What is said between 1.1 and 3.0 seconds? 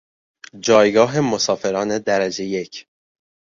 مسافران درجه یک